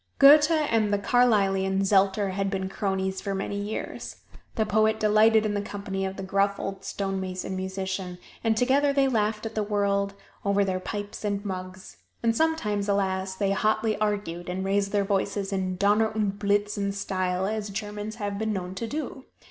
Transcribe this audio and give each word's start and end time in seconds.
Goethe 0.17 0.49
and 0.49 0.91
the 0.91 0.97
Carlylian 0.97 1.81
Zelter 1.83 2.31
had 2.31 2.49
been 2.49 2.67
cronies 2.69 3.21
for 3.21 3.35
many 3.35 3.57
years. 3.61 4.15
The 4.55 4.65
poet 4.65 4.99
delighted 4.99 5.45
in 5.45 5.53
the 5.53 5.61
company 5.61 6.05
of 6.07 6.17
the 6.17 6.23
gruff 6.23 6.59
old 6.59 6.83
stone 6.83 7.19
mason 7.19 7.55
musician, 7.55 8.17
and 8.43 8.57
together 8.57 8.93
they 8.93 9.07
laughed 9.07 9.45
at 9.45 9.53
the 9.53 9.61
world 9.61 10.15
over 10.43 10.65
their 10.65 10.79
pipes 10.79 11.23
and 11.23 11.45
mugs. 11.45 11.97
And 12.23 12.35
sometimes, 12.35 12.89
alas, 12.89 13.35
they 13.35 13.51
hotly 13.51 13.95
argued 13.99 14.49
and 14.49 14.65
raised 14.65 14.91
their 14.91 15.05
voices 15.05 15.53
in 15.53 15.75
donner 15.75 16.09
und 16.11 16.39
blitzen 16.39 16.93
style, 16.93 17.45
as 17.45 17.69
Germans 17.69 18.15
have 18.15 18.39
been 18.39 18.51
known 18.51 18.73
to 18.73 18.87
do. 18.87 19.25